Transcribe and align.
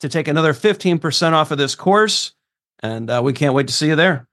to 0.00 0.08
take 0.08 0.28
another 0.28 0.52
15% 0.52 1.32
off 1.32 1.50
of 1.50 1.58
this 1.58 1.74
course. 1.74 2.32
And 2.80 3.08
uh, 3.10 3.20
we 3.24 3.32
can't 3.32 3.54
wait 3.54 3.68
to 3.68 3.72
see 3.72 3.88
you 3.88 3.96
there. 3.96 4.28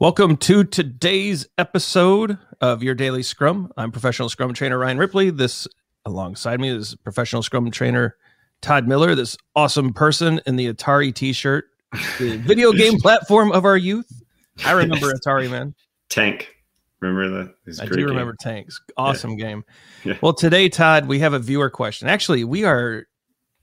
Welcome 0.00 0.36
to 0.38 0.64
today's 0.64 1.46
episode 1.56 2.38
of 2.60 2.82
Your 2.82 2.94
Daily 2.94 3.22
Scrum. 3.22 3.72
I'm 3.76 3.92
professional 3.92 4.28
Scrum 4.28 4.52
trainer 4.52 4.78
Ryan 4.78 4.98
Ripley. 4.98 5.30
This 5.30 5.68
alongside 6.04 6.60
me 6.60 6.68
is 6.68 6.94
professional 6.96 7.42
Scrum 7.42 7.70
trainer 7.70 8.16
Todd 8.60 8.88
Miller, 8.88 9.14
this 9.14 9.36
awesome 9.54 9.92
person 9.92 10.40
in 10.46 10.56
the 10.56 10.72
Atari 10.72 11.14
t 11.14 11.32
shirt, 11.32 11.66
the 12.18 12.38
video 12.38 12.72
game 12.72 12.98
platform 12.98 13.52
of 13.52 13.64
our 13.64 13.76
youth. 13.76 14.10
I 14.64 14.72
remember 14.72 15.12
Atari, 15.12 15.50
man. 15.50 15.74
Tank. 16.08 16.53
Remember 17.04 17.44
that? 17.44 17.82
I 17.82 17.86
do 17.86 17.96
game. 17.96 18.06
remember 18.06 18.34
Tanks. 18.40 18.80
Awesome 18.96 19.32
yeah. 19.32 19.46
game. 19.46 19.64
Yeah. 20.04 20.18
Well, 20.20 20.32
today, 20.32 20.68
Todd, 20.68 21.06
we 21.06 21.18
have 21.20 21.32
a 21.32 21.38
viewer 21.38 21.70
question. 21.70 22.08
Actually, 22.08 22.44
we 22.44 22.64
are, 22.64 23.06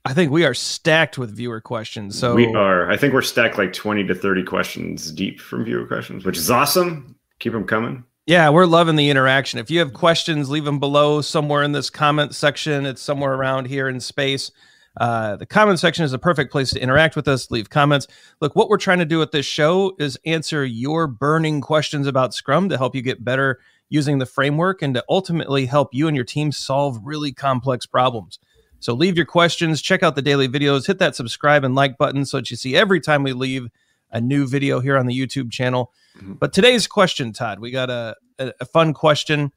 I 0.04 0.14
think 0.14 0.30
we 0.30 0.44
are 0.44 0.54
stacked 0.54 1.18
with 1.18 1.34
viewer 1.34 1.60
questions. 1.60 2.18
So 2.18 2.34
we 2.34 2.52
are. 2.54 2.90
I 2.90 2.96
think 2.96 3.14
we're 3.14 3.22
stacked 3.22 3.58
like 3.58 3.72
20 3.72 4.06
to 4.06 4.14
30 4.14 4.44
questions 4.44 5.10
deep 5.10 5.40
from 5.40 5.64
viewer 5.64 5.86
questions, 5.86 6.24
which 6.24 6.38
is 6.38 6.50
awesome. 6.50 7.16
Keep 7.38 7.52
them 7.52 7.64
coming. 7.64 8.04
Yeah, 8.26 8.50
we're 8.50 8.66
loving 8.66 8.94
the 8.94 9.10
interaction. 9.10 9.58
If 9.58 9.70
you 9.70 9.80
have 9.80 9.92
questions, 9.92 10.48
leave 10.48 10.64
them 10.64 10.78
below 10.78 11.20
somewhere 11.20 11.64
in 11.64 11.72
this 11.72 11.90
comment 11.90 12.34
section. 12.34 12.86
It's 12.86 13.02
somewhere 13.02 13.34
around 13.34 13.66
here 13.66 13.88
in 13.88 13.98
space. 13.98 14.52
Uh, 14.98 15.36
the 15.36 15.46
comment 15.46 15.78
section 15.78 16.04
is 16.04 16.12
a 16.12 16.18
perfect 16.18 16.52
place 16.52 16.70
to 16.70 16.80
interact 16.80 17.16
with 17.16 17.26
us, 17.26 17.50
leave 17.50 17.70
comments. 17.70 18.06
Look, 18.40 18.54
what 18.54 18.68
we're 18.68 18.76
trying 18.76 18.98
to 18.98 19.04
do 19.04 19.18
with 19.18 19.30
this 19.30 19.46
show 19.46 19.94
is 19.98 20.18
answer 20.26 20.64
your 20.64 21.06
burning 21.06 21.60
questions 21.60 22.06
about 22.06 22.34
Scrum 22.34 22.68
to 22.68 22.76
help 22.76 22.94
you 22.94 23.02
get 23.02 23.24
better 23.24 23.60
using 23.88 24.18
the 24.18 24.26
framework 24.26 24.82
and 24.82 24.94
to 24.94 25.04
ultimately 25.08 25.66
help 25.66 25.94
you 25.94 26.08
and 26.08 26.16
your 26.16 26.24
team 26.24 26.52
solve 26.52 26.98
really 27.02 27.32
complex 27.32 27.86
problems. 27.86 28.38
So 28.80 28.94
leave 28.94 29.16
your 29.16 29.26
questions, 29.26 29.80
check 29.80 30.02
out 30.02 30.14
the 30.14 30.22
daily 30.22 30.48
videos, 30.48 30.86
hit 30.86 30.98
that 30.98 31.14
subscribe 31.14 31.62
and 31.62 31.74
like 31.74 31.98
button 31.98 32.24
so 32.24 32.38
that 32.38 32.50
you 32.50 32.56
see 32.56 32.74
every 32.74 33.00
time 33.00 33.22
we 33.22 33.32
leave 33.32 33.68
a 34.10 34.20
new 34.20 34.46
video 34.46 34.80
here 34.80 34.98
on 34.98 35.06
the 35.06 35.18
YouTube 35.18 35.50
channel. 35.50 35.92
Mm-hmm. 36.18 36.34
But 36.34 36.52
today's 36.52 36.86
question, 36.86 37.32
Todd, 37.32 37.60
we 37.60 37.70
got 37.70 37.90
a, 37.90 38.16
a, 38.38 38.52
a 38.60 38.64
fun 38.64 38.92
question. 38.92 39.52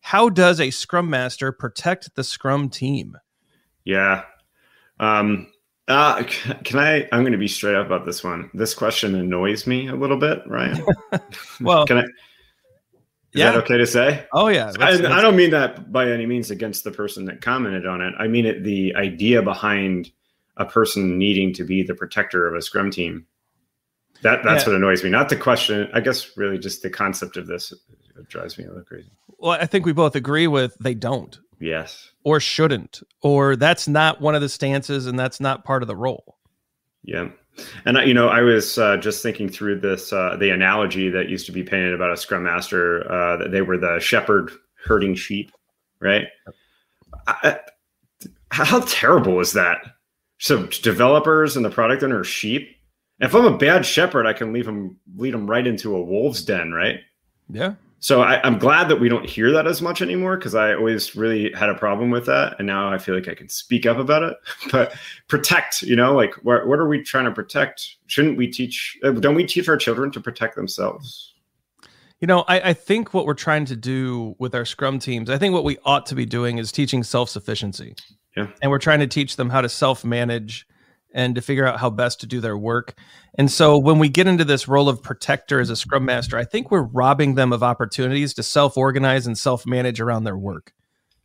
How 0.00 0.28
does 0.28 0.60
a 0.60 0.70
Scrum 0.70 1.10
Master 1.10 1.52
protect 1.52 2.14
the 2.14 2.24
Scrum 2.24 2.70
team? 2.70 3.18
Yeah, 3.84 4.24
um, 5.00 5.52
uh, 5.88 6.22
can 6.64 6.78
I? 6.78 7.08
I'm 7.12 7.22
going 7.22 7.32
to 7.32 7.38
be 7.38 7.48
straight 7.48 7.74
up 7.74 7.86
about 7.86 8.04
this 8.04 8.22
one. 8.22 8.50
This 8.54 8.74
question 8.74 9.14
annoys 9.14 9.66
me 9.66 9.88
a 9.88 9.94
little 9.94 10.18
bit, 10.18 10.40
Ryan. 10.46 10.84
well, 11.60 11.86
can 11.86 11.98
I? 11.98 12.04
Is 13.32 13.40
yeah. 13.40 13.52
that 13.52 13.58
okay 13.64 13.76
to 13.76 13.86
say? 13.86 14.26
Oh 14.32 14.48
yeah. 14.48 14.66
That's, 14.66 14.78
I, 14.78 14.96
that's... 14.96 15.14
I, 15.14 15.20
don't 15.20 15.36
mean 15.36 15.50
that 15.50 15.92
by 15.92 16.10
any 16.10 16.24
means 16.24 16.50
against 16.50 16.84
the 16.84 16.90
person 16.90 17.26
that 17.26 17.42
commented 17.42 17.86
on 17.86 18.00
it. 18.00 18.14
I 18.18 18.26
mean 18.26 18.46
it 18.46 18.64
the 18.64 18.94
idea 18.96 19.42
behind 19.42 20.10
a 20.56 20.64
person 20.64 21.18
needing 21.18 21.52
to 21.54 21.64
be 21.64 21.82
the 21.82 21.94
protector 21.94 22.48
of 22.48 22.54
a 22.54 22.62
scrum 22.62 22.90
team. 22.90 23.26
That 24.22 24.42
that's 24.44 24.64
yeah. 24.64 24.70
what 24.70 24.76
annoys 24.76 25.04
me. 25.04 25.10
Not 25.10 25.28
the 25.28 25.36
question. 25.36 25.90
I 25.92 26.00
guess 26.00 26.38
really 26.38 26.58
just 26.58 26.82
the 26.82 26.88
concept 26.88 27.36
of 27.36 27.46
this 27.46 27.72
drives 28.28 28.56
me 28.56 28.64
a 28.64 28.68
little 28.68 28.82
crazy. 28.82 29.10
Well, 29.38 29.52
I 29.52 29.66
think 29.66 29.84
we 29.84 29.92
both 29.92 30.16
agree 30.16 30.46
with 30.46 30.74
they 30.80 30.94
don't. 30.94 31.38
Yes. 31.60 32.12
Or 32.24 32.40
shouldn't, 32.40 33.02
or 33.22 33.56
that's 33.56 33.88
not 33.88 34.20
one 34.20 34.34
of 34.34 34.40
the 34.40 34.48
stances 34.48 35.06
and 35.06 35.18
that's 35.18 35.40
not 35.40 35.64
part 35.64 35.82
of 35.82 35.88
the 35.88 35.96
role. 35.96 36.36
Yeah. 37.02 37.28
And 37.84 37.98
you 38.06 38.14
know, 38.14 38.28
I 38.28 38.42
was 38.42 38.78
uh, 38.78 38.98
just 38.98 39.22
thinking 39.22 39.48
through 39.48 39.80
this 39.80 40.12
uh, 40.12 40.36
the 40.38 40.50
analogy 40.50 41.08
that 41.10 41.28
used 41.28 41.46
to 41.46 41.52
be 41.52 41.64
painted 41.64 41.94
about 41.94 42.12
a 42.12 42.16
scrum 42.16 42.44
master 42.44 43.10
uh, 43.10 43.36
that 43.38 43.50
they 43.50 43.62
were 43.62 43.76
the 43.76 43.98
shepherd 43.98 44.52
herding 44.84 45.16
sheep, 45.16 45.50
right? 45.98 46.26
I, 47.26 47.58
how 48.50 48.80
terrible 48.80 49.40
is 49.40 49.52
that? 49.54 49.78
So 50.38 50.66
developers 50.66 51.56
and 51.56 51.64
the 51.64 51.70
product 51.70 52.04
owner 52.04 52.20
are 52.20 52.24
sheep. 52.24 52.76
If 53.18 53.34
I'm 53.34 53.44
a 53.44 53.58
bad 53.58 53.84
shepherd, 53.84 54.26
I 54.26 54.32
can 54.32 54.52
leave 54.52 54.66
them 54.66 54.96
lead 55.16 55.34
them 55.34 55.50
right 55.50 55.66
into 55.66 55.96
a 55.96 56.02
wolf's 56.02 56.42
den, 56.42 56.70
right? 56.72 57.00
Yeah 57.50 57.74
so 58.00 58.22
I, 58.22 58.46
am 58.46 58.58
glad 58.58 58.88
that 58.88 59.00
we 59.00 59.08
don't 59.08 59.28
hear 59.28 59.50
that 59.52 59.66
as 59.66 59.82
much 59.82 60.00
anymore 60.02 60.36
because 60.36 60.54
I 60.54 60.74
always 60.74 61.16
really 61.16 61.52
had 61.52 61.68
a 61.68 61.74
problem 61.74 62.10
with 62.10 62.26
that, 62.26 62.54
and 62.58 62.66
now 62.66 62.92
I 62.92 62.98
feel 62.98 63.14
like 63.14 63.28
I 63.28 63.34
can 63.34 63.48
speak 63.48 63.86
up 63.86 63.98
about 63.98 64.22
it. 64.22 64.36
but 64.72 64.94
protect, 65.26 65.82
you 65.82 65.96
know, 65.96 66.14
like 66.14 66.34
what 66.44 66.66
what 66.68 66.78
are 66.78 66.86
we 66.86 67.02
trying 67.02 67.24
to 67.24 67.32
protect? 67.32 67.96
Shouldn't 68.06 68.38
we 68.38 68.46
teach? 68.46 68.96
Uh, 69.02 69.10
don't 69.10 69.34
we 69.34 69.44
teach 69.44 69.68
our 69.68 69.76
children 69.76 70.12
to 70.12 70.20
protect 70.20 70.54
themselves? 70.54 71.34
You 72.20 72.26
know, 72.26 72.44
I, 72.48 72.60
I 72.70 72.72
think 72.72 73.14
what 73.14 73.26
we're 73.26 73.34
trying 73.34 73.64
to 73.66 73.76
do 73.76 74.34
with 74.38 74.54
our 74.54 74.64
Scrum 74.64 74.98
teams, 74.98 75.30
I 75.30 75.38
think 75.38 75.54
what 75.54 75.64
we 75.64 75.78
ought 75.84 76.04
to 76.06 76.16
be 76.16 76.26
doing 76.26 76.58
is 76.58 76.70
teaching 76.70 77.02
self 77.02 77.28
sufficiency. 77.28 77.96
Yeah, 78.36 78.48
and 78.62 78.70
we're 78.70 78.78
trying 78.78 79.00
to 79.00 79.08
teach 79.08 79.34
them 79.36 79.50
how 79.50 79.60
to 79.60 79.68
self 79.68 80.04
manage 80.04 80.68
and 81.18 81.34
to 81.34 81.42
figure 81.42 81.66
out 81.66 81.80
how 81.80 81.90
best 81.90 82.20
to 82.20 82.26
do 82.28 82.40
their 82.40 82.56
work. 82.56 82.96
And 83.36 83.50
so 83.50 83.76
when 83.76 83.98
we 83.98 84.08
get 84.08 84.28
into 84.28 84.44
this 84.44 84.68
role 84.68 84.88
of 84.88 85.02
protector 85.02 85.58
as 85.58 85.68
a 85.68 85.74
scrum 85.74 86.04
master, 86.04 86.38
I 86.38 86.44
think 86.44 86.70
we're 86.70 86.82
robbing 86.82 87.34
them 87.34 87.52
of 87.52 87.60
opportunities 87.60 88.34
to 88.34 88.44
self 88.44 88.76
organize 88.76 89.26
and 89.26 89.36
self 89.36 89.66
manage 89.66 90.00
around 90.00 90.22
their 90.22 90.38
work. 90.38 90.72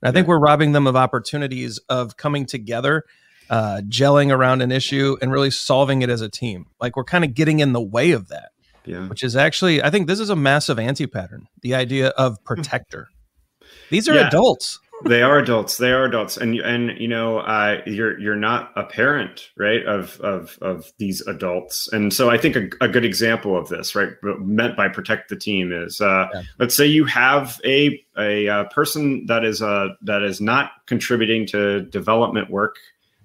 And 0.01 0.09
I 0.09 0.11
think 0.11 0.27
we're 0.27 0.39
robbing 0.39 0.71
them 0.71 0.87
of 0.87 0.95
opportunities 0.95 1.79
of 1.89 2.17
coming 2.17 2.47
together, 2.47 3.03
uh, 3.51 3.81
gelling 3.87 4.35
around 4.35 4.63
an 4.63 4.71
issue, 4.71 5.15
and 5.21 5.31
really 5.31 5.51
solving 5.51 6.01
it 6.01 6.09
as 6.09 6.21
a 6.21 6.29
team. 6.29 6.65
Like 6.81 6.95
we're 6.95 7.03
kind 7.03 7.23
of 7.23 7.35
getting 7.35 7.59
in 7.59 7.73
the 7.73 7.81
way 7.81 8.11
of 8.11 8.29
that. 8.29 8.49
Yeah. 8.85 9.07
Which 9.07 9.23
is 9.23 9.35
actually, 9.35 9.83
I 9.83 9.91
think 9.91 10.07
this 10.07 10.19
is 10.19 10.31
a 10.31 10.35
massive 10.35 10.79
anti 10.79 11.05
pattern 11.05 11.47
the 11.61 11.75
idea 11.75 12.07
of 12.09 12.43
protector. 12.43 13.09
These 13.91 14.09
are 14.09 14.15
yeah. 14.15 14.27
adults 14.27 14.79
they 15.05 15.21
are 15.21 15.39
adults. 15.39 15.77
They 15.77 15.91
are 15.91 16.05
adults, 16.05 16.37
and 16.37 16.55
and 16.55 16.97
you 16.99 17.07
know, 17.07 17.39
uh, 17.39 17.81
you're 17.85 18.19
you're 18.19 18.35
not 18.35 18.71
a 18.75 18.83
parent, 18.83 19.49
right? 19.57 19.85
Of 19.85 20.19
of 20.21 20.57
of 20.61 20.91
these 20.97 21.21
adults, 21.21 21.91
and 21.91 22.13
so 22.13 22.29
I 22.29 22.37
think 22.37 22.55
a, 22.55 22.69
a 22.81 22.87
good 22.87 23.05
example 23.05 23.57
of 23.57 23.69
this, 23.69 23.95
right, 23.95 24.09
meant 24.39 24.77
by 24.77 24.87
protect 24.87 25.29
the 25.29 25.35
team 25.35 25.71
is, 25.71 26.01
uh, 26.01 26.27
yeah. 26.33 26.41
let's 26.59 26.75
say 26.75 26.85
you 26.85 27.05
have 27.05 27.59
a 27.65 28.03
a, 28.17 28.47
a 28.47 28.53
uh, 28.53 28.63
person 28.69 29.25
that 29.27 29.43
is 29.43 29.61
uh 29.61 29.89
that 30.01 30.23
is 30.23 30.39
not 30.39 30.71
contributing 30.85 31.45
to 31.47 31.81
development 31.83 32.49
work 32.49 32.77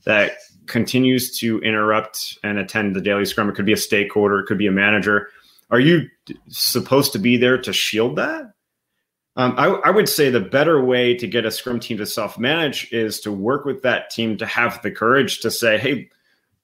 that 0.04 0.32
continues 0.66 1.38
to 1.38 1.58
interrupt 1.60 2.38
and 2.42 2.58
attend 2.58 2.94
the 2.94 3.00
daily 3.00 3.24
scrum. 3.24 3.48
It 3.48 3.54
could 3.54 3.66
be 3.66 3.72
a 3.72 3.76
stakeholder, 3.76 4.40
it 4.40 4.46
could 4.46 4.58
be 4.58 4.66
a 4.66 4.72
manager. 4.72 5.28
Are 5.70 5.80
you 5.80 6.08
supposed 6.48 7.12
to 7.12 7.18
be 7.18 7.36
there 7.36 7.58
to 7.58 7.72
shield 7.72 8.16
that? 8.16 8.52
Um, 9.38 9.54
I, 9.56 9.66
I, 9.66 9.90
would 9.90 10.08
say 10.08 10.30
the 10.30 10.40
better 10.40 10.84
way 10.84 11.14
to 11.14 11.28
get 11.28 11.46
a 11.46 11.50
scrum 11.52 11.78
team 11.78 11.96
to 11.98 12.06
self 12.06 12.40
manage 12.40 12.92
is 12.92 13.20
to 13.20 13.30
work 13.30 13.64
with 13.64 13.82
that 13.82 14.10
team 14.10 14.36
to 14.38 14.46
have 14.46 14.82
the 14.82 14.90
courage 14.90 15.38
to 15.40 15.50
say, 15.50 15.78
hey, 15.78 16.10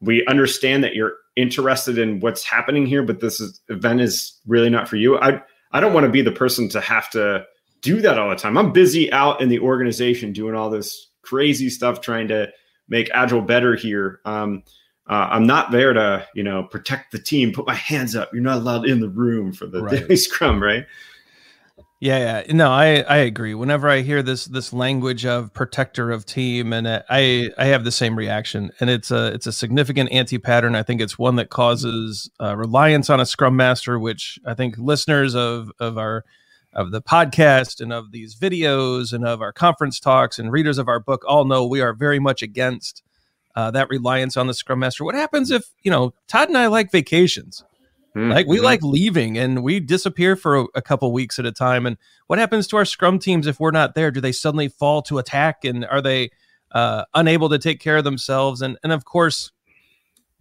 we 0.00 0.26
understand 0.26 0.82
that 0.82 0.96
you're 0.96 1.14
interested 1.36 1.98
in 1.98 2.18
what's 2.18 2.42
happening 2.42 2.84
here, 2.84 3.04
but 3.04 3.20
this 3.20 3.40
is, 3.40 3.60
event 3.68 4.00
is 4.00 4.40
really 4.48 4.70
not 4.70 4.88
for 4.88 4.96
you. 4.96 5.16
I 5.20 5.40
I 5.70 5.78
don't 5.78 5.92
want 5.92 6.04
to 6.04 6.10
be 6.10 6.20
the 6.20 6.32
person 6.32 6.68
to 6.70 6.80
have 6.80 7.08
to 7.10 7.44
do 7.80 8.00
that 8.00 8.18
all 8.18 8.30
the 8.30 8.36
time. 8.36 8.58
I'm 8.58 8.72
busy 8.72 9.12
out 9.12 9.40
in 9.40 9.48
the 9.48 9.60
organization 9.60 10.32
doing 10.32 10.56
all 10.56 10.68
this 10.68 11.10
crazy 11.22 11.70
stuff, 11.70 12.00
trying 12.00 12.26
to 12.28 12.48
make 12.88 13.08
Agile 13.14 13.42
better 13.42 13.76
here. 13.76 14.20
Um, 14.24 14.64
uh, 15.08 15.28
I'm 15.30 15.46
not 15.46 15.70
there 15.70 15.92
to, 15.92 16.26
you 16.34 16.42
know, 16.42 16.64
protect 16.64 17.12
the 17.12 17.18
team, 17.18 17.52
put 17.52 17.66
my 17.66 17.74
hands 17.74 18.16
up. 18.16 18.32
You're 18.32 18.42
not 18.42 18.58
allowed 18.58 18.86
in 18.88 19.00
the 19.00 19.08
room 19.08 19.52
for 19.52 19.66
the 19.66 19.82
right. 19.82 20.00
daily 20.00 20.16
scrum, 20.16 20.62
right? 20.62 20.86
Yeah, 22.04 22.42
yeah, 22.46 22.52
no, 22.52 22.70
I 22.70 23.00
I 23.00 23.16
agree. 23.16 23.54
Whenever 23.54 23.88
I 23.88 24.02
hear 24.02 24.22
this 24.22 24.44
this 24.44 24.74
language 24.74 25.24
of 25.24 25.54
protector 25.54 26.10
of 26.10 26.26
team, 26.26 26.74
and 26.74 26.86
I 26.86 27.48
I 27.56 27.64
have 27.64 27.84
the 27.84 27.90
same 27.90 28.14
reaction, 28.14 28.70
and 28.78 28.90
it's 28.90 29.10
a 29.10 29.28
it's 29.28 29.46
a 29.46 29.52
significant 29.52 30.12
anti 30.12 30.36
pattern. 30.36 30.74
I 30.74 30.82
think 30.82 31.00
it's 31.00 31.18
one 31.18 31.36
that 31.36 31.48
causes 31.48 32.30
uh, 32.42 32.58
reliance 32.58 33.08
on 33.08 33.20
a 33.20 33.24
scrum 33.24 33.56
master, 33.56 33.98
which 33.98 34.38
I 34.44 34.52
think 34.52 34.76
listeners 34.76 35.34
of 35.34 35.70
of 35.80 35.96
our 35.96 36.26
of 36.74 36.90
the 36.90 37.00
podcast 37.00 37.80
and 37.80 37.90
of 37.90 38.12
these 38.12 38.36
videos 38.36 39.14
and 39.14 39.26
of 39.26 39.40
our 39.40 39.54
conference 39.54 39.98
talks 39.98 40.38
and 40.38 40.52
readers 40.52 40.76
of 40.76 40.88
our 40.88 41.00
book 41.00 41.24
all 41.26 41.46
know 41.46 41.64
we 41.66 41.80
are 41.80 41.94
very 41.94 42.18
much 42.18 42.42
against 42.42 43.02
uh, 43.56 43.70
that 43.70 43.88
reliance 43.88 44.36
on 44.36 44.46
the 44.46 44.52
scrum 44.52 44.80
master. 44.80 45.04
What 45.04 45.14
happens 45.14 45.50
if 45.50 45.70
you 45.82 45.90
know 45.90 46.12
Todd 46.28 46.48
and 46.48 46.58
I 46.58 46.66
like 46.66 46.92
vacations? 46.92 47.64
Mm-hmm. 48.16 48.30
Like 48.30 48.46
we 48.46 48.60
like 48.60 48.82
leaving 48.82 49.36
and 49.36 49.64
we 49.64 49.80
disappear 49.80 50.36
for 50.36 50.56
a, 50.56 50.64
a, 50.76 50.82
couple 50.82 51.10
weeks 51.10 51.40
at 51.40 51.46
a 51.46 51.52
time. 51.52 51.84
And 51.84 51.96
what 52.28 52.38
happens 52.38 52.68
to 52.68 52.76
our 52.76 52.84
scrum 52.84 53.18
teams 53.18 53.48
if 53.48 53.58
we're 53.58 53.72
not 53.72 53.96
there? 53.96 54.12
Do 54.12 54.20
they 54.20 54.30
suddenly 54.30 54.68
fall 54.68 55.02
to 55.02 55.18
attack 55.18 55.64
and 55.64 55.84
are 55.84 56.00
they 56.00 56.30
uh, 56.70 57.04
unable 57.14 57.48
to 57.48 57.58
take 57.58 57.80
care 57.80 57.96
of 57.96 58.04
themselves? 58.04 58.62
And 58.62 58.78
and 58.84 58.92
of 58.92 59.04
course, 59.04 59.50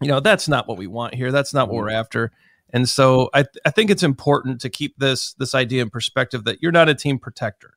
you 0.02 0.08
know 0.08 0.20
that's 0.20 0.48
not 0.48 0.68
what 0.68 0.78
we 0.78 0.86
want 0.86 1.16
here. 1.16 1.32
That's 1.32 1.54
not 1.54 1.68
what 1.68 1.78
we're 1.78 1.88
mm-hmm. 1.88 2.00
after. 2.00 2.32
And 2.74 2.88
so 2.88 3.30
I, 3.34 3.46
I 3.66 3.72
think 3.72 3.90
it's 3.90 4.04
important 4.04 4.62
to 4.62 4.70
keep 4.70 4.98
this 4.98 5.34
this 5.36 5.56
idea 5.56 5.82
in 5.82 5.90
perspective 5.90 6.44
that 6.44 6.62
you're 6.62 6.72
not 6.72 6.90
a 6.90 6.96
team 6.96 7.18
protector. 7.18 7.74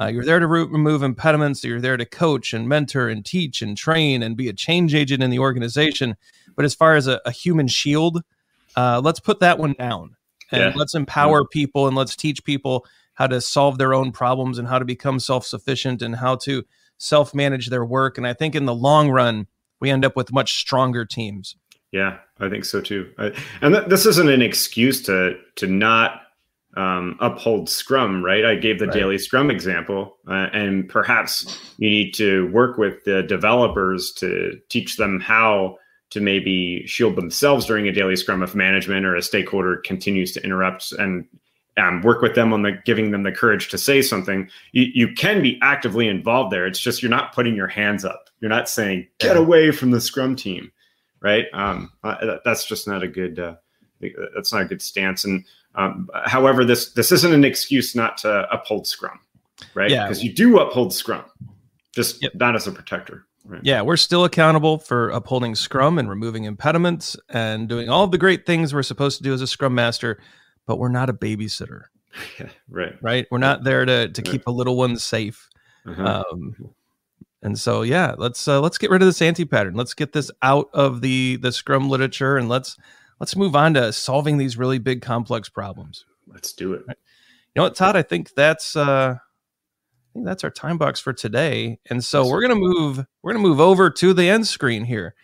Uh, 0.00 0.06
you're 0.06 0.24
there 0.24 0.38
to 0.38 0.46
re- 0.46 0.62
remove 0.62 1.02
impediments. 1.02 1.62
You're 1.62 1.80
there 1.80 1.96
to 1.96 2.06
coach 2.06 2.54
and 2.54 2.68
mentor 2.68 3.08
and 3.08 3.24
teach 3.24 3.62
and 3.62 3.76
train 3.76 4.22
and 4.22 4.36
be 4.36 4.48
a 4.48 4.52
change 4.52 4.94
agent 4.94 5.22
in 5.22 5.30
the 5.30 5.38
organization. 5.38 6.16
But 6.56 6.64
as 6.64 6.74
far 6.74 6.96
as 6.96 7.06
a, 7.06 7.20
a 7.26 7.30
human 7.30 7.68
shield, 7.68 8.22
uh, 8.76 9.00
let's 9.02 9.20
put 9.20 9.40
that 9.40 9.58
one 9.58 9.74
down 9.74 10.16
and 10.50 10.60
yeah. 10.60 10.72
let's 10.74 10.94
empower 10.94 11.44
people 11.44 11.86
and 11.86 11.96
let's 11.96 12.16
teach 12.16 12.44
people 12.44 12.86
how 13.14 13.26
to 13.26 13.40
solve 13.40 13.78
their 13.78 13.92
own 13.94 14.12
problems 14.12 14.58
and 14.58 14.66
how 14.68 14.78
to 14.78 14.84
become 14.84 15.20
self 15.20 15.44
sufficient 15.44 16.02
and 16.02 16.16
how 16.16 16.36
to 16.36 16.64
self 16.98 17.34
manage 17.34 17.68
their 17.68 17.84
work. 17.84 18.18
And 18.18 18.26
I 18.26 18.32
think 18.32 18.54
in 18.54 18.66
the 18.66 18.74
long 18.74 19.10
run, 19.10 19.46
we 19.80 19.90
end 19.90 20.04
up 20.04 20.16
with 20.16 20.32
much 20.32 20.58
stronger 20.58 21.04
teams. 21.04 21.56
Yeah, 21.92 22.18
I 22.38 22.48
think 22.48 22.64
so 22.64 22.80
too. 22.80 23.10
I, 23.18 23.32
and 23.60 23.74
th- 23.74 23.88
this 23.88 24.06
isn't 24.06 24.30
an 24.30 24.42
excuse 24.42 25.02
to 25.02 25.36
to 25.56 25.66
not 25.66 26.22
um, 26.76 27.16
uphold 27.20 27.68
Scrum, 27.68 28.24
right? 28.24 28.44
I 28.44 28.54
gave 28.54 28.78
the 28.78 28.86
right. 28.86 28.94
daily 28.94 29.18
Scrum 29.18 29.50
example, 29.50 30.16
uh, 30.28 30.48
and 30.52 30.88
perhaps 30.88 31.58
you 31.78 31.90
need 31.90 32.14
to 32.14 32.48
work 32.52 32.78
with 32.78 33.04
the 33.04 33.22
developers 33.22 34.12
to 34.18 34.58
teach 34.68 34.96
them 34.96 35.20
how 35.20 35.78
to 36.10 36.20
maybe 36.20 36.86
shield 36.86 37.16
themselves 37.16 37.66
during 37.66 37.86
a 37.88 37.92
daily 37.92 38.16
Scrum 38.16 38.42
if 38.42 38.54
management 38.54 39.06
or 39.06 39.14
a 39.14 39.22
stakeholder 39.22 39.76
continues 39.76 40.32
to 40.32 40.44
interrupt 40.44 40.92
and 40.92 41.26
um, 41.76 42.02
work 42.02 42.20
with 42.20 42.34
them 42.34 42.52
on 42.52 42.62
the 42.62 42.72
giving 42.84 43.10
them 43.10 43.22
the 43.22 43.32
courage 43.32 43.68
to 43.70 43.78
say 43.78 44.02
something. 44.02 44.50
You, 44.72 44.90
you 44.92 45.14
can 45.14 45.40
be 45.40 45.58
actively 45.62 46.08
involved 46.08 46.52
there. 46.52 46.66
It's 46.66 46.80
just 46.80 47.02
you're 47.02 47.10
not 47.10 47.34
putting 47.34 47.54
your 47.54 47.68
hands 47.68 48.04
up. 48.04 48.28
You're 48.40 48.48
not 48.48 48.68
saying 48.68 49.06
get 49.18 49.36
away 49.36 49.70
from 49.70 49.92
the 49.92 50.00
Scrum 50.00 50.34
team 50.36 50.72
right? 51.20 51.46
Um, 51.52 51.92
uh, 52.02 52.38
that's 52.44 52.64
just 52.64 52.88
not 52.88 53.02
a 53.02 53.08
good. 53.08 53.38
Uh, 53.38 53.54
that's 54.34 54.52
not 54.52 54.62
a 54.62 54.64
good 54.64 54.80
stance. 54.80 55.24
And 55.24 55.44
um, 55.74 56.08
however, 56.24 56.64
this 56.64 56.92
this 56.92 57.12
isn't 57.12 57.32
an 57.32 57.44
excuse 57.44 57.94
not 57.94 58.18
to 58.18 58.50
uphold 58.50 58.86
Scrum, 58.86 59.20
right? 59.74 59.90
Yeah, 59.90 60.04
because 60.04 60.24
you 60.24 60.32
do 60.32 60.58
uphold 60.58 60.92
Scrum, 60.92 61.24
just 61.94 62.22
yep. 62.22 62.34
not 62.34 62.56
as 62.56 62.66
a 62.66 62.72
protector. 62.72 63.26
Right. 63.44 63.60
Yeah, 63.64 63.82
we're 63.82 63.96
still 63.96 64.24
accountable 64.24 64.78
for 64.78 65.10
upholding 65.10 65.54
Scrum 65.54 65.98
and 65.98 66.08
removing 66.08 66.44
impediments 66.44 67.16
and 67.28 67.68
doing 67.68 67.88
all 67.88 68.06
the 68.06 68.18
great 68.18 68.46
things 68.46 68.74
we're 68.74 68.82
supposed 68.82 69.16
to 69.18 69.24
do 69.24 69.32
as 69.32 69.40
a 69.40 69.46
Scrum 69.46 69.74
Master, 69.74 70.20
but 70.66 70.78
we're 70.78 70.88
not 70.88 71.10
a 71.10 71.14
babysitter. 71.14 71.84
Yeah, 72.40 72.48
right. 72.68 72.96
Right. 73.00 73.26
We're 73.30 73.38
not 73.38 73.62
there 73.62 73.84
to 73.84 74.08
to 74.08 74.22
right. 74.22 74.30
keep 74.32 74.48
a 74.48 74.50
little 74.50 74.76
one 74.76 74.96
safe. 74.96 75.48
Uh-huh. 75.86 76.24
Um, 76.32 76.74
and 77.42 77.58
so, 77.58 77.82
yeah, 77.82 78.14
let's 78.18 78.46
uh, 78.48 78.60
let's 78.60 78.78
get 78.78 78.90
rid 78.90 79.00
of 79.00 79.06
this 79.06 79.22
anti 79.22 79.44
pattern. 79.44 79.74
Let's 79.74 79.94
get 79.94 80.12
this 80.12 80.30
out 80.42 80.68
of 80.74 81.00
the 81.00 81.36
the 81.36 81.52
Scrum 81.52 81.88
literature, 81.88 82.36
and 82.36 82.48
let's 82.48 82.76
let's 83.20 83.36
move 83.36 83.56
on 83.56 83.74
to 83.74 83.92
solving 83.92 84.38
these 84.38 84.58
really 84.58 84.78
big, 84.78 85.02
complex 85.02 85.48
problems. 85.48 86.04
Let's 86.26 86.52
do 86.52 86.72
it. 86.74 86.82
You 86.88 86.94
know 87.56 87.62
what, 87.62 87.76
Todd? 87.76 87.96
I 87.96 88.02
think 88.02 88.34
that's 88.34 88.76
uh, 88.76 89.18
I 90.10 90.12
think 90.12 90.26
that's 90.26 90.42
our 90.42 90.50
time 90.50 90.76
box 90.76 90.98
for 90.98 91.12
today. 91.12 91.78
And 91.88 92.04
so 92.04 92.26
we're 92.26 92.42
gonna 92.42 92.56
move 92.56 93.06
we're 93.22 93.32
gonna 93.32 93.46
move 93.46 93.60
over 93.60 93.90
to 93.90 94.12
the 94.12 94.28
end 94.28 94.46
screen 94.46 94.84
here. 94.84 95.14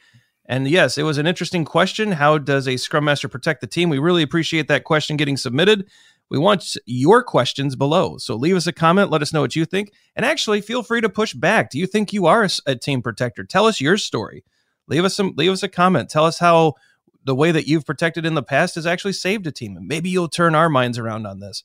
And 0.48 0.68
yes, 0.68 0.96
it 0.96 1.02
was 1.02 1.18
an 1.18 1.26
interesting 1.26 1.64
question. 1.64 2.12
How 2.12 2.38
does 2.38 2.68
a 2.68 2.76
Scrum 2.76 3.04
Master 3.04 3.28
protect 3.28 3.60
the 3.60 3.66
team? 3.66 3.88
We 3.88 3.98
really 3.98 4.22
appreciate 4.22 4.68
that 4.68 4.84
question 4.84 5.16
getting 5.16 5.36
submitted. 5.36 5.88
We 6.30 6.38
want 6.38 6.76
your 6.86 7.22
questions 7.22 7.74
below. 7.76 8.18
So 8.18 8.36
leave 8.36 8.56
us 8.56 8.66
a 8.66 8.72
comment. 8.72 9.10
Let 9.10 9.22
us 9.22 9.32
know 9.32 9.40
what 9.40 9.56
you 9.56 9.64
think. 9.64 9.92
And 10.14 10.24
actually, 10.24 10.60
feel 10.60 10.82
free 10.82 11.00
to 11.00 11.08
push 11.08 11.34
back. 11.34 11.70
Do 11.70 11.78
you 11.78 11.86
think 11.86 12.12
you 12.12 12.26
are 12.26 12.44
a, 12.44 12.50
a 12.66 12.76
team 12.76 13.02
protector? 13.02 13.44
Tell 13.44 13.66
us 13.66 13.80
your 13.80 13.96
story. 13.96 14.44
Leave 14.88 15.04
us 15.04 15.16
some. 15.16 15.34
Leave 15.36 15.50
us 15.50 15.64
a 15.64 15.68
comment. 15.68 16.10
Tell 16.10 16.24
us 16.24 16.38
how 16.38 16.74
the 17.24 17.34
way 17.34 17.50
that 17.50 17.66
you've 17.66 17.86
protected 17.86 18.24
in 18.24 18.34
the 18.34 18.42
past 18.42 18.76
has 18.76 18.86
actually 18.86 19.12
saved 19.12 19.48
a 19.48 19.52
team. 19.52 19.76
And 19.76 19.88
maybe 19.88 20.10
you'll 20.10 20.28
turn 20.28 20.54
our 20.54 20.68
minds 20.68 20.96
around 20.96 21.26
on 21.26 21.40
this. 21.40 21.64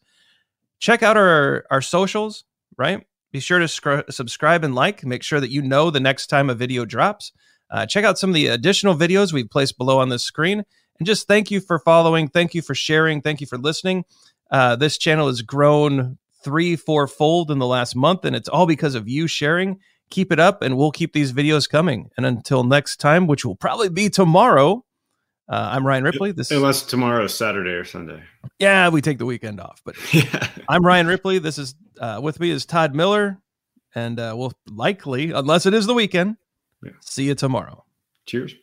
Check 0.79 1.03
out 1.03 1.17
our 1.17 1.65
our 1.69 1.81
socials. 1.81 2.45
Right. 2.77 3.05
Be 3.31 3.39
sure 3.39 3.59
to 3.59 3.67
sc- 3.67 4.09
subscribe 4.09 4.63
and 4.63 4.75
like. 4.75 5.05
Make 5.05 5.23
sure 5.23 5.39
that 5.39 5.51
you 5.51 5.61
know 5.61 5.89
the 5.89 5.99
next 5.99 6.27
time 6.27 6.49
a 6.49 6.55
video 6.55 6.85
drops. 6.85 7.31
Uh, 7.69 7.85
check 7.85 8.03
out 8.03 8.17
some 8.19 8.29
of 8.29 8.33
the 8.33 8.47
additional 8.47 8.95
videos 8.95 9.31
we've 9.31 9.49
placed 9.49 9.77
below 9.77 9.99
on 9.99 10.09
the 10.09 10.19
screen. 10.19 10.63
And 10.99 11.05
just 11.07 11.27
thank 11.27 11.49
you 11.49 11.61
for 11.61 11.79
following. 11.79 12.27
Thank 12.27 12.53
you 12.53 12.61
for 12.61 12.75
sharing. 12.75 13.21
Thank 13.21 13.41
you 13.41 13.47
for 13.47 13.57
listening. 13.57 14.05
Uh, 14.51 14.75
this 14.75 14.97
channel 14.97 15.27
has 15.27 15.41
grown 15.41 16.17
three, 16.43 16.75
four 16.75 17.07
fold 17.07 17.49
in 17.49 17.59
the 17.59 17.67
last 17.67 17.95
month, 17.95 18.25
and 18.25 18.35
it's 18.35 18.49
all 18.49 18.65
because 18.65 18.95
of 18.95 19.07
you 19.07 19.27
sharing. 19.27 19.79
Keep 20.09 20.33
it 20.33 20.39
up, 20.39 20.61
and 20.61 20.77
we'll 20.77 20.91
keep 20.91 21.13
these 21.13 21.31
videos 21.31 21.69
coming. 21.69 22.09
And 22.17 22.25
until 22.25 22.65
next 22.65 22.97
time, 22.97 23.27
which 23.27 23.45
will 23.45 23.55
probably 23.55 23.87
be 23.87 24.09
tomorrow, 24.09 24.83
uh, 25.47 25.69
I'm 25.71 25.87
Ryan 25.87 26.03
Ripley. 26.03 26.31
This 26.31 26.51
unless 26.51 26.81
tomorrow 26.83 27.25
is 27.25 27.33
Saturday 27.33 27.71
or 27.71 27.85
Sunday. 27.85 28.21
Yeah, 28.59 28.89
we 28.89 29.01
take 29.01 29.17
the 29.17 29.25
weekend 29.25 29.59
off. 29.59 29.81
But 29.85 29.95
yeah. 30.13 30.47
I'm 30.67 30.85
Ryan 30.85 31.07
Ripley. 31.07 31.39
This 31.39 31.57
is 31.57 31.75
uh, 32.01 32.19
with 32.21 32.39
me 32.39 32.49
is 32.49 32.65
Todd 32.65 32.93
Miller, 32.95 33.37
and 33.95 34.19
uh, 34.19 34.33
we'll 34.35 34.51
likely, 34.67 35.31
unless 35.31 35.65
it 35.65 35.73
is 35.73 35.85
the 35.85 35.93
weekend, 35.93 36.35
yeah. 36.83 36.91
see 36.99 37.25
you 37.25 37.35
tomorrow. 37.35 37.85
Cheers. 38.25 38.55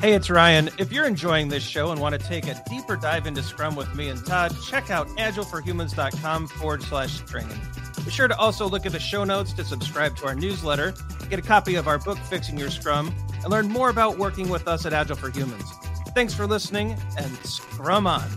Hey, 0.00 0.14
it's 0.14 0.30
Ryan. 0.30 0.68
If 0.78 0.90
you're 0.90 1.06
enjoying 1.06 1.48
this 1.48 1.62
show 1.62 1.92
and 1.92 2.00
want 2.00 2.20
to 2.20 2.26
take 2.26 2.48
a 2.48 2.60
deeper 2.68 2.96
dive 2.96 3.26
into 3.26 3.42
Scrum 3.42 3.76
with 3.76 3.94
me 3.94 4.08
and 4.08 4.24
Todd, 4.26 4.52
check 4.64 4.90
out 4.90 5.06
agileforhumans.com 5.10 6.48
forward 6.48 6.82
slash 6.82 7.20
training. 7.20 7.60
Be 8.04 8.10
sure 8.10 8.26
to 8.26 8.36
also 8.36 8.68
look 8.68 8.84
at 8.84 8.90
the 8.90 8.98
show 8.98 9.22
notes 9.22 9.52
to 9.52 9.64
subscribe 9.64 10.16
to 10.16 10.26
our 10.26 10.34
newsletter, 10.34 10.92
get 11.30 11.38
a 11.38 11.42
copy 11.42 11.76
of 11.76 11.86
our 11.86 11.98
book, 11.98 12.18
Fixing 12.18 12.58
Your 12.58 12.70
Scrum, 12.70 13.14
and 13.42 13.44
learn 13.44 13.68
more 13.68 13.90
about 13.90 14.18
working 14.18 14.48
with 14.48 14.66
us 14.66 14.86
at 14.86 14.92
Agile 14.92 15.16
for 15.16 15.30
Humans. 15.30 15.70
Thanks 16.16 16.34
for 16.34 16.48
listening 16.48 16.96
and 17.16 17.36
Scrum 17.46 18.08
on. 18.08 18.28